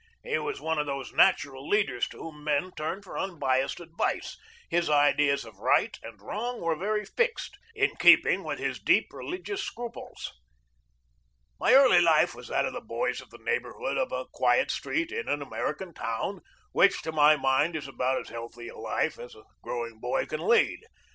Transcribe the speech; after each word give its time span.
He 0.23 0.35
was 0.39 0.59
one 0.59 0.79
of 0.79 0.87
those 0.87 1.13
natural 1.13 1.69
leaders 1.69 2.07
to 2.07 2.17
whom 2.17 2.43
men 2.43 2.71
turn 2.75 3.03
for 3.03 3.19
unbiassed 3.19 3.79
ad 3.79 3.89
vice. 3.95 4.35
His 4.67 4.89
ideas 4.89 5.45
of 5.45 5.59
right 5.59 5.95
and 6.01 6.19
wrong 6.19 6.59
were 6.59 6.75
very 6.75 7.05
fixed, 7.05 7.59
in 7.75 7.95
keeping 7.97 8.43
with 8.43 8.57
his 8.57 8.79
deep 8.79 9.13
religious 9.13 9.61
scruples. 9.63 10.33
My 11.59 11.75
early 11.75 12.01
life 12.01 12.33
was 12.33 12.47
that 12.47 12.65
of 12.65 12.73
the 12.73 12.81
boys 12.81 13.21
of 13.21 13.29
the 13.29 13.37
neigh 13.37 13.59
borhood 13.59 13.99
of 13.99 14.11
a 14.11 14.25
quiet 14.33 14.71
street 14.71 15.11
in 15.11 15.29
an 15.29 15.43
American 15.43 15.93
town, 15.93 16.41
which, 16.71 17.03
to 17.03 17.11
my 17.11 17.35
mind, 17.35 17.75
is 17.75 17.87
about 17.87 18.21
as 18.21 18.29
healthy 18.29 18.69
a 18.69 18.77
life 18.77 19.19
as 19.19 19.35
a 19.35 19.43
growing 19.61 19.99
boy 19.99 20.25
can 20.25 20.39
lead. 20.41 20.79